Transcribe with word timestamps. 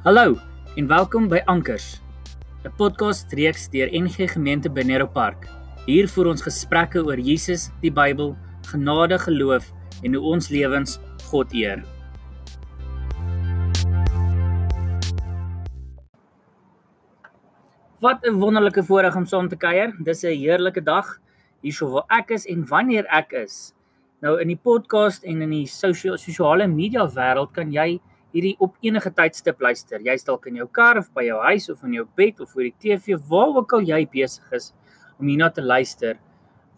Hallo 0.00 0.38
en 0.80 0.86
welkom 0.88 1.26
by 1.28 1.42
Ankers, 1.44 2.00
'n 2.64 2.72
podcast 2.76 3.32
reeks 3.36 3.68
deur 3.68 3.90
NG 3.92 4.32
Gemeente 4.32 4.70
Benero 4.72 5.06
Park. 5.06 5.44
Hier 5.84 6.08
voer 6.08 6.26
ons 6.26 6.42
gesprekke 6.42 7.04
oor 7.04 7.20
Jesus, 7.20 7.68
die 7.82 7.92
Bybel, 7.92 8.32
genade, 8.72 9.18
geloof 9.18 9.68
en 10.02 10.14
hoe 10.14 10.24
ons 10.24 10.48
lewens 10.48 10.96
God 11.28 11.52
eer. 11.52 11.84
Wat 18.00 18.24
'n 18.24 18.40
wonderlike 18.40 18.82
voorreg 18.82 19.16
om 19.16 19.26
saam 19.26 19.48
te 19.48 19.56
kuier. 19.56 19.92
Dis 20.02 20.24
'n 20.24 20.32
heerlike 20.32 20.80
dag 20.80 21.20
hierso 21.60 21.90
waar 21.90 22.06
ek 22.08 22.30
is 22.30 22.46
en 22.46 22.64
wanneer 22.64 23.04
ek 23.04 23.32
is. 23.32 23.74
Nou 24.22 24.40
in 24.40 24.48
die 24.48 24.60
podcast 24.62 25.24
en 25.24 25.42
in 25.42 25.50
die 25.50 25.66
sosiale 25.66 26.16
sosiale 26.16 26.66
media 26.66 27.06
wêreld 27.06 27.52
kan 27.52 27.70
jy 27.70 28.00
hierdie 28.34 28.54
op 28.62 28.76
enige 28.84 29.10
tydstip 29.14 29.60
luister. 29.62 30.00
Jy's 30.04 30.24
dalk 30.26 30.46
in 30.50 30.60
jou 30.60 30.66
kar 30.70 31.00
of 31.00 31.08
by 31.16 31.24
jou 31.26 31.38
huis 31.48 31.68
of 31.72 31.82
in 31.86 31.98
jou 31.98 32.06
bed 32.18 32.40
of 32.40 32.52
voor 32.54 32.68
die 32.68 32.74
TV, 32.78 33.18
waar 33.30 33.56
ook 33.58 33.74
al 33.78 33.86
jy 33.88 34.04
besig 34.10 34.52
is 34.56 34.70
om 35.18 35.28
hierna 35.28 35.50
te 35.50 35.64
luister. 35.64 36.18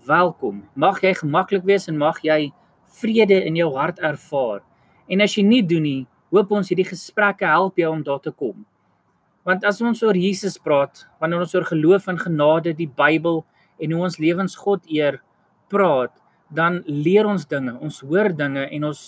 Welkom. 0.06 0.62
Mag 0.74 1.02
jy 1.04 1.12
gemaklik 1.20 1.64
wees 1.68 1.88
en 1.90 2.00
mag 2.00 2.22
jy 2.24 2.50
vrede 3.00 3.38
in 3.46 3.56
jou 3.60 3.70
hart 3.76 4.00
ervaar. 4.02 4.62
En 5.08 5.22
as 5.24 5.36
jy 5.36 5.44
nie 5.46 5.62
doen 5.66 5.84
nie, 5.84 6.02
hoop 6.32 6.52
ons 6.56 6.72
hierdie 6.72 6.88
gesprekke 6.88 7.48
help 7.48 7.80
jou 7.80 7.90
om 7.92 8.02
daar 8.06 8.22
te 8.24 8.32
kom. 8.32 8.64
Want 9.46 9.66
as 9.68 9.80
ons 9.82 10.00
oor 10.06 10.16
Jesus 10.16 10.56
praat, 10.62 11.04
wanneer 11.20 11.42
ons 11.44 11.54
oor 11.54 11.66
geloof 11.68 12.06
en 12.08 12.20
genade, 12.20 12.72
die 12.78 12.88
Bybel 12.88 13.42
en 13.82 13.92
hoe 13.92 14.04
ons 14.06 14.18
lewens 14.22 14.54
God 14.56 14.86
eer 14.90 15.18
praat, 15.72 16.14
dan 16.52 16.80
leer 16.86 17.26
ons 17.26 17.44
dinge, 17.48 17.74
ons 17.80 18.00
hoor 18.06 18.30
dinge 18.36 18.68
en 18.68 18.88
ons 18.92 19.02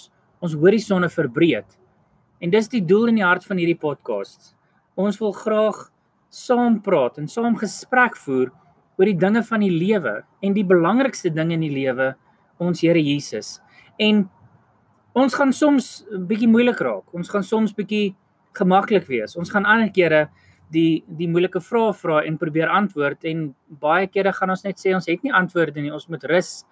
ons 0.45 0.55
horisonne 0.61 1.09
verbreek. 1.09 1.65
En 2.41 2.51
dis 2.51 2.69
die 2.69 2.83
doel 2.85 3.13
in 3.13 3.21
die 3.21 3.27
hart 3.27 3.45
van 3.47 3.61
hierdie 3.61 3.79
podcast. 3.79 4.55
Ons 4.95 5.19
wil 5.23 5.33
graag 5.33 5.91
saam 6.35 6.81
praat 6.83 7.19
en 7.19 7.29
saam 7.31 7.57
gesprek 7.59 8.17
voer 8.25 8.51
oor 8.99 9.11
die 9.11 9.19
dinge 9.19 9.43
van 9.47 9.63
die 9.63 9.73
lewe 9.73 10.21
en 10.43 10.55
die 10.55 10.67
belangrikste 10.67 11.31
ding 11.35 11.53
in 11.55 11.63
die 11.65 11.73
lewe, 11.73 12.13
ons 12.63 12.83
Here 12.83 13.01
Jesus. 13.03 13.59
En 13.99 14.29
ons 15.15 15.35
gaan 15.35 15.53
soms 15.53 16.05
'n 16.11 16.27
bietjie 16.27 16.49
moeilik 16.49 16.81
raak. 16.81 17.15
Ons 17.15 17.29
gaan 17.29 17.43
soms 17.43 17.75
bietjie 17.75 18.15
gemaklik 18.53 19.07
wees. 19.07 19.37
Ons 19.37 19.51
gaan 19.51 19.65
ander 19.65 19.91
kere 19.91 20.29
die 20.71 21.05
die 21.07 21.29
moeilike 21.29 21.61
vrae 21.61 21.93
vra 21.93 22.23
en 22.25 22.39
probeer 22.39 22.69
antwoord 22.69 23.25
en 23.25 23.55
baie 23.69 24.07
kere 24.07 24.33
gaan 24.33 24.51
ons 24.51 24.65
net 24.65 24.79
sê 24.79 24.95
ons 24.95 25.07
het 25.07 25.23
nie 25.23 25.33
antwoorde 25.33 25.81
nie. 25.81 25.93
Ons 25.93 26.09
moet 26.09 26.25
rus 26.25 26.65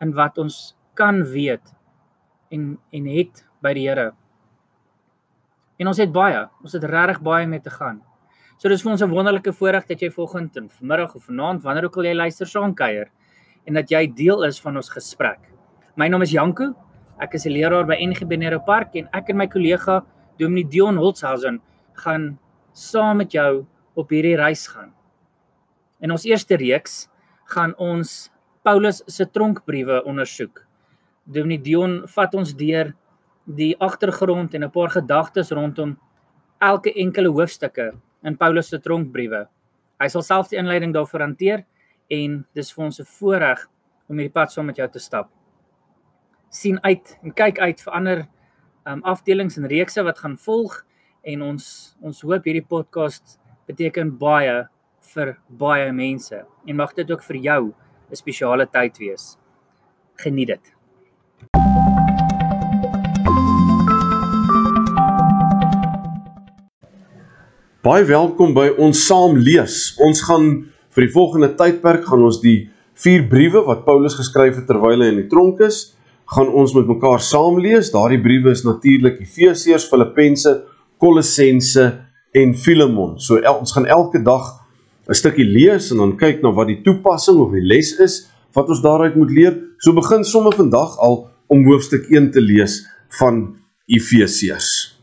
in 0.00 0.12
wat 0.12 0.38
ons 0.38 0.76
kan 0.94 1.22
weet 1.22 1.74
en 2.50 2.78
en 2.92 3.06
het 3.06 3.44
by 3.62 3.74
die 3.74 3.88
Here. 3.88 4.12
En 5.80 5.88
ons 5.88 5.96
het 5.96 6.10
baie, 6.12 6.44
ons 6.60 6.76
het 6.76 6.84
regtig 6.84 7.22
baie 7.24 7.46
mee 7.48 7.62
te 7.64 7.72
gaan. 7.72 8.02
So 8.60 8.68
dis 8.68 8.82
vir 8.84 8.92
ons 8.92 9.02
'n 9.02 9.08
wonderlike 9.08 9.52
voorreg 9.52 9.86
dat 9.86 10.00
jy 10.00 10.10
vanoggend 10.10 10.56
en 10.56 10.68
vanmiddag 10.68 11.14
of 11.14 11.24
vanaand 11.24 11.62
wanneer 11.62 11.84
ook 11.84 11.96
al 11.96 12.04
jy 12.04 12.14
luister 12.14 12.46
saam 12.46 12.74
kuier 12.74 13.08
en 13.66 13.74
dat 13.74 13.88
jy 13.88 14.06
deel 14.06 14.44
is 14.44 14.60
van 14.60 14.76
ons 14.76 14.90
gesprek. 14.90 15.40
My 15.96 16.08
naam 16.08 16.22
is 16.22 16.30
Janko. 16.30 16.74
Ek 17.18 17.34
is 17.34 17.46
'n 17.46 17.52
leraar 17.52 17.86
by 17.86 17.96
NG 17.96 18.28
Benero 18.28 18.58
Park 18.58 18.94
en 18.94 19.08
ek 19.12 19.30
en 19.30 19.36
my 19.36 19.46
kollega 19.46 20.04
Dominee 20.38 20.68
Dion 20.68 20.96
Holtzhausen 20.96 21.60
gaan 21.94 22.38
saam 22.72 23.16
met 23.16 23.32
jou 23.32 23.66
op 23.94 24.10
hierdie 24.10 24.36
reis 24.36 24.66
gaan. 24.66 24.92
In 26.00 26.10
ons 26.10 26.24
eerste 26.24 26.56
reeks 26.56 27.08
gaan 27.46 27.74
ons 27.78 28.30
Paulus 28.62 29.02
se 29.06 29.24
tronkbriewe 29.24 30.04
ondersoek. 30.04 30.66
Dominee 31.24 31.60
Dion 31.60 32.06
vat 32.06 32.34
ons 32.34 32.54
deur 32.54 32.94
die 33.44 33.76
agtergrond 33.78 34.54
en 34.54 34.64
'n 34.64 34.70
paar 34.70 34.90
gedagtes 34.90 35.50
rondom 35.50 35.98
elke 36.58 36.92
enkele 36.94 37.28
hoofstukke 37.28 37.92
in 38.22 38.36
Paulus 38.36 38.68
se 38.68 38.78
tronkbriewe. 38.78 39.48
Hy 40.00 40.08
sal 40.08 40.22
self 40.22 40.48
die 40.48 40.58
inleiding 40.58 40.92
daarvoor 40.92 41.20
hanteer 41.20 41.64
en 42.08 42.46
dis 42.54 42.72
vir 42.72 42.84
ons 42.84 43.00
'n 43.00 43.04
voorreg 43.04 43.68
om 44.08 44.16
hierdie 44.16 44.32
pad 44.32 44.52
saam 44.52 44.66
met 44.66 44.76
jou 44.76 44.88
te 44.88 44.98
stap. 44.98 45.30
sien 46.52 46.80
uit 46.82 47.18
en 47.22 47.32
kyk 47.32 47.58
uit 47.58 47.80
vir 47.80 47.92
ander 47.92 48.28
um, 48.84 49.02
afdelings 49.02 49.56
en 49.56 49.68
reekse 49.70 50.02
wat 50.02 50.18
gaan 50.18 50.36
volg 50.36 50.84
en 51.22 51.42
ons 51.42 51.96
ons 52.00 52.22
hoop 52.26 52.44
hierdie 52.44 52.66
podcast 52.66 53.38
beteken 53.66 54.18
baie 54.18 54.68
vir 55.14 55.38
baie 55.48 55.92
mense 55.92 56.42
en 56.66 56.76
mag 56.76 56.94
dit 56.94 57.10
ook 57.10 57.22
vir 57.22 57.36
jou 57.36 57.62
'n 58.10 58.16
spesiale 58.16 58.66
tyd 58.66 58.98
wees. 58.98 59.38
Geniet 60.16 60.48
dit. 60.48 60.79
Baie 67.90 68.04
welkom 68.06 68.52
by 68.54 68.68
ons 68.78 69.00
saam 69.02 69.32
lees. 69.42 69.96
Ons 69.98 70.20
gaan 70.22 70.44
vir 70.94 71.02
die 71.02 71.10
volgende 71.10 71.48
tydperk 71.58 72.04
gaan 72.06 72.20
ons 72.22 72.36
die 72.38 72.68
vier 73.02 73.24
briewe 73.26 73.64
wat 73.66 73.80
Paulus 73.82 74.14
geskryf 74.14 74.60
het 74.60 74.68
terwyl 74.68 75.02
hy 75.02 75.08
in 75.10 75.18
die 75.18 75.30
tronk 75.32 75.58
is, 75.66 75.96
gaan 76.30 76.52
ons 76.54 76.70
met 76.76 76.86
mekaar 76.86 77.18
saam 77.18 77.58
lees. 77.58 77.90
Daardie 77.90 78.20
briewe 78.22 78.52
is 78.54 78.62
natuurlik 78.62 79.18
Efesiërs, 79.24 79.88
Filippense, 79.90 80.52
Kolossense 81.02 81.88
en 82.38 82.54
Filemon. 82.54 83.16
So 83.18 83.40
el, 83.40 83.58
ons 83.58 83.74
gaan 83.74 83.90
elke 83.90 84.22
dag 84.22 84.52
'n 85.10 85.18
stukkie 85.18 85.48
lees 85.48 85.90
en 85.90 86.04
dan 86.04 86.14
kyk 86.14 86.46
na 86.46 86.54
wat 86.54 86.70
die 86.70 86.78
toepassing 86.86 87.42
of 87.42 87.50
die 87.58 87.66
les 87.74 87.98
is 87.98 88.30
wat 88.54 88.70
ons 88.70 88.86
daaruit 88.86 89.18
moet 89.18 89.34
leer. 89.34 89.58
So 89.82 89.98
begin 89.98 90.22
sommer 90.22 90.54
vandag 90.54 90.94
al 91.02 91.26
om 91.48 91.66
hoofstuk 91.66 92.06
1 92.06 92.30
te 92.30 92.40
lees 92.40 92.86
van 93.18 93.56
Efesiërs. 93.90 94.99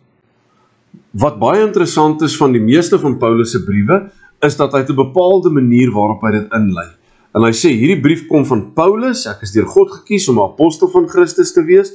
Wat 1.18 1.40
baie 1.42 1.64
interessant 1.66 2.22
is 2.22 2.36
van 2.38 2.52
die 2.54 2.62
meeste 2.62 3.00
van 3.02 3.16
Paulus 3.18 3.56
se 3.56 3.64
briewe 3.66 4.04
is 4.46 4.58
dat 4.60 4.74
hy 4.76 4.84
'n 4.86 4.96
bepaalde 4.96 5.50
manier 5.50 5.90
waarop 5.92 6.22
hy 6.22 6.32
dit 6.32 6.52
inlei. 6.54 6.90
En 7.34 7.42
hy 7.42 7.54
sê 7.54 7.70
hierdie 7.74 8.02
brief 8.02 8.28
kom 8.28 8.46
van 8.46 8.74
Paulus, 8.74 9.26
ek 9.26 9.42
is 9.42 9.52
deur 9.52 9.66
God 9.66 9.90
gekies 9.92 10.30
om 10.30 10.38
'n 10.38 10.52
apostel 10.54 10.88
van 10.88 11.08
Christus 11.10 11.54
te 11.54 11.64
wees 11.64 11.92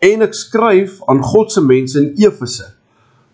en 0.00 0.22
ek 0.22 0.34
skryf 0.34 1.00
aan 1.08 1.22
God 1.22 1.52
se 1.52 1.60
mense 1.60 1.98
in 1.98 2.12
Efese, 2.16 2.66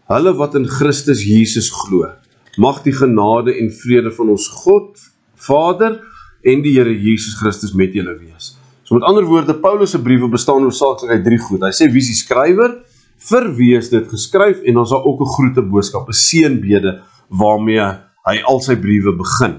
hulle 0.06 0.36
wat 0.36 0.54
in 0.54 0.68
Christus 0.68 1.24
Jesus 1.24 1.70
glo. 1.70 2.12
Mag 2.56 2.82
die 2.82 2.92
genade 2.92 3.58
en 3.58 3.70
vrede 3.70 4.12
van 4.12 4.28
ons 4.28 4.48
God 4.48 5.00
Vader 5.34 6.00
en 6.44 6.62
die 6.62 6.78
Here 6.78 6.94
Jesus 6.94 7.34
Christus 7.34 7.72
met 7.72 7.92
julle 7.92 8.18
wees. 8.18 8.56
So 8.84 8.94
met 8.94 9.04
ander 9.04 9.24
woorde, 9.24 9.54
Paulus 9.54 9.90
se 9.90 9.98
briewe 9.98 10.28
bestaan 10.28 10.62
hoofsaaklik 10.62 11.10
uit 11.10 11.24
drie 11.24 11.38
goed. 11.38 11.60
Hy 11.60 11.72
sê 11.72 11.90
wie 11.90 12.00
is 12.00 12.06
die 12.06 12.22
skrywer? 12.22 12.84
Vir 13.28 13.46
wie 13.56 13.72
is 13.78 13.90
dit 13.92 14.08
geskryf 14.08 14.62
en 14.68 14.78
ons 14.82 14.90
het 14.90 15.04
ook 15.04 15.20
'n 15.20 15.34
groete 15.36 15.62
boodskap, 15.62 16.08
'n 16.08 16.12
seënbede 16.12 17.00
waarmee 17.28 17.86
hy 18.28 18.36
al 18.44 18.60
sy 18.60 18.76
briewe 18.76 19.12
begin. 19.16 19.54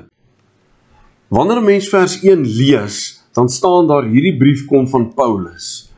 Wanneer 1.29 1.61
'n 1.61 1.65
mens 1.65 1.89
vers 1.89 2.23
1 2.23 2.45
lees, 2.45 3.23
dan 3.33 3.49
staan 3.49 3.87
daar 3.87 4.05
hierdie 4.05 4.37
brief 4.37 4.65
kom 4.65 4.87
van 4.87 5.13
Paulus. 5.13 5.91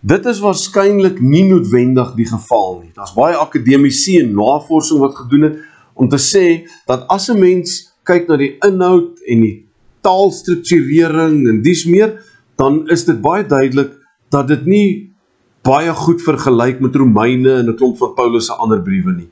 Dit 0.00 0.26
is 0.26 0.40
waarskynlik 0.40 1.20
nie 1.20 1.44
noodwendig 1.48 2.14
die 2.14 2.26
geval 2.26 2.80
nie. 2.82 2.90
Daar's 2.94 3.14
baie 3.14 3.36
akademici 3.36 4.18
en 4.20 4.34
navorsing 4.34 5.00
wat 5.00 5.14
gedoen 5.14 5.42
het 5.42 5.58
om 5.94 6.08
te 6.08 6.18
sê 6.18 6.68
dat 6.86 7.06
as 7.08 7.30
'n 7.30 7.38
mens 7.38 7.94
kyk 8.02 8.28
na 8.28 8.36
die 8.36 8.56
inhoud 8.60 9.20
en 9.26 9.40
die 9.40 9.66
taalstrukturering 10.02 11.48
en 11.48 11.62
dis 11.62 11.84
meer, 11.84 12.20
dan 12.56 12.88
is 12.88 13.04
dit 13.04 13.20
baie 13.20 13.46
duidelik 13.46 13.92
dat 14.28 14.48
dit 14.48 14.66
nie 14.66 15.13
baie 15.64 15.92
goed 15.96 16.22
vergelyk 16.22 16.80
met 16.84 16.96
Romeine 16.96 17.58
en 17.60 17.68
'n 17.70 17.76
klomp 17.76 17.96
van 17.98 18.14
Paulus 18.14 18.46
se 18.46 18.52
ander 18.52 18.82
briewe 18.82 19.12
nie. 19.12 19.30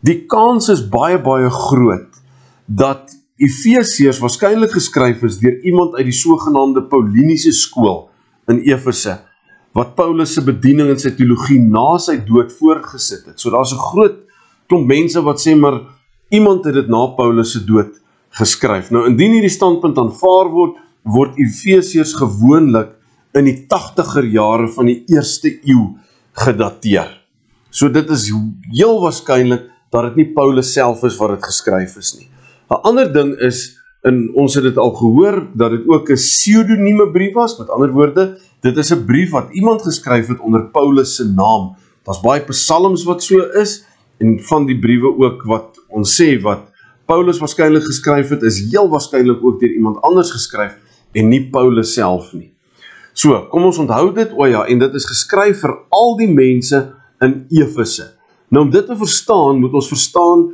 Die 0.00 0.26
kans 0.26 0.68
is 0.68 0.88
baie 0.88 1.18
baie 1.18 1.50
groot 1.50 2.12
dat 2.66 3.10
Efesiërs 3.36 4.20
waarskynlik 4.22 4.70
geskryf 4.70 5.22
is 5.22 5.38
deur 5.38 5.56
iemand 5.64 5.94
uit 5.94 6.04
die 6.04 6.18
sogenaamde 6.18 6.82
Pauliniese 6.82 7.52
skool 7.52 8.08
in 8.46 8.60
Efese 8.62 9.18
wat 9.74 9.94
Paulus 9.94 10.34
se 10.34 10.42
bediening 10.44 10.92
en 10.92 10.98
sy 10.98 11.10
teologie 11.10 11.58
na 11.58 11.98
sy 11.98 12.20
dood 12.22 12.52
voortgesit 12.52 13.26
het. 13.26 13.40
So 13.40 13.50
daar's 13.50 13.72
'n 13.72 13.86
groot 13.90 14.16
klomp 14.68 14.86
mense 14.86 15.20
wat 15.22 15.40
sê 15.40 15.56
maar 15.56 15.80
iemand 16.30 16.64
het 16.64 16.74
dit 16.74 16.88
na 16.88 17.06
Paulus 17.06 17.52
se 17.52 17.64
dood 17.64 18.00
geskryf. 18.30 18.90
Nou 18.90 19.06
indien 19.06 19.32
hierdie 19.32 19.50
standpunt 19.50 19.98
aanvaar 19.98 20.50
word, 20.50 20.76
word 21.02 21.36
Efesiërs 21.36 22.14
gewoonlik 22.14 22.94
in 23.34 23.48
die 23.48 23.66
80er 23.70 24.26
jare 24.30 24.68
van 24.68 24.86
die 24.86 25.02
eerste 25.10 25.50
eeu 25.66 25.94
gedateer. 26.32 27.10
So 27.70 27.90
dit 27.90 28.10
is 28.10 28.28
heel 28.70 29.00
waarskynlik 29.02 29.70
dat 29.94 30.10
dit 30.10 30.20
nie 30.20 30.28
Paulus 30.34 30.72
self 30.74 31.02
is 31.06 31.16
wat 31.18 31.36
dit 31.36 31.46
geskryf 31.46 31.96
is 31.98 32.14
nie. 32.18 32.28
'n 32.70 32.80
Ander 32.82 33.12
ding 33.12 33.34
is 33.38 33.78
in 34.04 34.30
ons 34.34 34.54
het 34.54 34.64
dit 34.64 34.78
al 34.78 34.92
gehoor 34.94 35.46
dat 35.54 35.70
dit 35.70 35.88
ook 35.88 36.10
'n 36.10 36.14
pseudonieme 36.14 37.10
brief 37.10 37.34
was. 37.34 37.58
Met 37.58 37.70
ander 37.70 37.92
woorde, 37.92 38.38
dit 38.60 38.76
is 38.76 38.92
'n 38.92 39.04
brief 39.04 39.30
wat 39.30 39.52
iemand 39.52 39.82
geskryf 39.82 40.26
het 40.26 40.40
onder 40.40 40.70
Paulus 40.70 41.16
se 41.16 41.24
naam. 41.24 41.76
Daar's 42.04 42.20
baie 42.20 42.40
psalms 42.40 43.04
wat 43.04 43.22
so 43.22 43.38
is 43.38 43.84
en 44.18 44.40
van 44.40 44.66
die 44.66 44.78
briewe 44.78 45.16
ook 45.18 45.42
wat 45.42 45.80
ons 45.88 46.22
sê 46.22 46.40
wat 46.40 46.70
Paulus 47.06 47.38
waarskynlik 47.38 47.84
geskryf 47.84 48.28
het, 48.28 48.42
is 48.42 48.70
heel 48.70 48.88
waarskynlik 48.88 49.44
ook 49.44 49.60
deur 49.60 49.72
iemand 49.72 50.00
anders 50.00 50.30
geskryf 50.30 50.76
en 51.12 51.28
nie 51.28 51.50
Paulus 51.50 51.92
self 51.92 52.32
nie. 52.32 52.53
So, 53.14 53.46
kom 53.50 53.68
ons 53.68 53.78
onthou 53.78 54.08
dit, 54.14 54.32
o 54.34 54.46
ja, 54.50 54.64
en 54.66 54.80
dit 54.82 54.94
is 54.98 55.06
geskryf 55.06 55.60
vir 55.62 55.74
al 55.94 56.16
die 56.18 56.30
mense 56.30 56.80
in 57.22 57.44
Efese. 57.54 58.10
Nou 58.50 58.66
om 58.66 58.72
dit 58.74 58.86
te 58.86 58.96
verstaan, 58.98 59.60
moet 59.62 59.74
ons 59.74 59.90
verstaan 59.90 60.48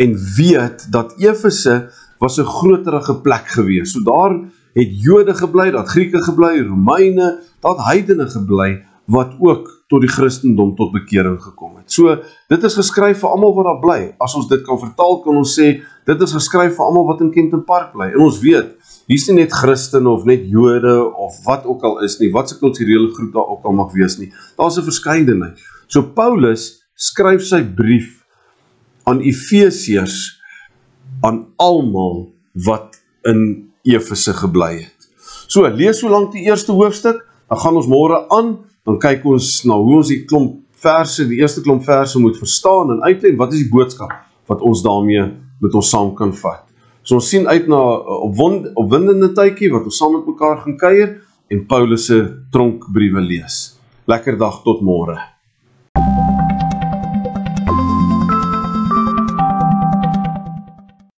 en 0.00 0.14
weet 0.36 0.86
dat 0.92 1.12
Efese 1.20 1.90
was 2.20 2.38
'n 2.40 2.48
groterige 2.48 3.20
plek 3.20 3.46
gewees. 3.48 3.92
So 3.92 4.00
daar 4.04 4.32
het 4.74 4.90
Jode 5.02 5.34
gebly, 5.34 5.70
daar 5.70 5.86
Grieke 5.86 6.22
gebly, 6.22 6.60
Romeine, 6.60 7.38
daar 7.60 7.76
heidene 7.86 8.26
gebly 8.26 8.84
wat 9.04 9.34
ook 9.38 9.84
tot 9.88 10.00
die 10.00 10.10
Christendom 10.10 10.76
tot 10.76 10.92
bekering 10.92 11.42
gekom 11.42 11.76
het. 11.76 11.92
So 11.92 12.16
dit 12.48 12.62
is 12.62 12.74
geskryf 12.74 13.18
vir 13.18 13.30
almal 13.30 13.54
wat 13.54 13.64
daar 13.64 13.80
bly. 13.80 14.14
As 14.18 14.34
ons 14.34 14.48
dit 14.48 14.62
kan 14.62 14.78
vertaal, 14.78 15.20
kan 15.20 15.36
ons 15.36 15.58
sê 15.60 15.80
dit 16.10 16.22
is 16.26 16.34
geskryf 16.34 16.74
vir 16.76 16.84
almal 16.86 17.06
wat 17.10 17.22
in 17.24 17.30
Kenton 17.34 17.62
Park 17.66 17.92
bly. 17.94 18.10
En 18.10 18.24
ons 18.26 18.38
weet, 18.42 18.72
hier's 19.10 19.26
nie 19.30 19.40
net 19.40 19.54
Christene 19.54 20.10
of 20.10 20.26
net 20.28 20.46
Jode 20.50 20.94
of 21.08 21.38
wat 21.46 21.66
ook 21.68 21.84
al 21.86 22.00
is 22.06 22.18
nie, 22.20 22.30
wat 22.34 22.50
se 22.50 22.58
kulturele 22.58 23.12
groep 23.14 23.32
daar 23.36 23.52
ook 23.54 23.66
al 23.68 23.76
mag 23.78 23.94
wees 23.94 24.18
nie. 24.18 24.30
Daar's 24.58 24.78
'n 24.78 24.88
verskeidenheid. 24.88 25.58
So 25.86 26.02
Paulus 26.02 26.82
skryf 26.94 27.42
sy 27.42 27.62
brief 27.62 28.24
aan 29.04 29.20
Efesiërs 29.20 30.40
aan 31.22 31.46
almal 31.56 32.32
wat 32.54 33.00
in 33.24 33.70
Efese 33.82 34.32
gebly 34.32 34.74
het. 34.84 35.08
So, 35.46 35.66
lees 35.68 35.98
so 35.98 36.08
lank 36.08 36.32
die 36.32 36.46
eerste 36.46 36.72
hoofstuk, 36.72 37.24
dan 37.48 37.58
gaan 37.58 37.76
ons 37.76 37.86
môre 37.86 38.28
aan, 38.28 38.58
dan 38.86 38.98
kyk 38.98 39.24
ons 39.24 39.64
na 39.64 39.74
hoe 39.74 39.96
ons 39.96 40.08
die 40.08 40.24
klomp 40.24 40.60
verse, 40.80 41.26
die 41.28 41.40
eerste 41.40 41.60
klomp 41.60 41.84
verse 41.84 42.18
moet 42.18 42.38
verstaan 42.38 42.90
en 42.94 43.02
uitlei 43.02 43.34
wat 43.36 43.52
is 43.52 43.64
die 43.64 43.72
boodskap 43.72 44.12
wat 44.46 44.62
ons 44.64 44.82
daarmee 44.82 45.26
met 45.60 45.74
ons 45.74 45.90
saam 45.90 46.14
kan 46.14 46.32
vat. 46.42 46.64
So 47.02 47.14
ons 47.20 47.28
sien 47.28 47.46
uit 47.48 47.68
na 47.68 47.78
'n 47.78 48.72
opwindende 48.76 49.32
tydjie 49.32 49.72
wat 49.72 49.84
ons 49.84 49.96
saam 49.96 50.12
met 50.12 50.26
mekaar 50.26 50.56
gaan 50.64 50.76
kuier 50.76 51.20
en 51.50 51.66
Paulus 51.66 52.06
se 52.06 52.18
tronkbriewe 52.52 53.20
lees. 53.20 53.78
Lekker 54.06 54.38
dag 54.38 54.62
tot 54.64 54.80
môre. 54.80 55.29